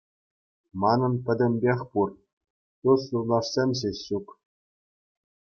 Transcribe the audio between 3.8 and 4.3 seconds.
ҫеҫ ҫук.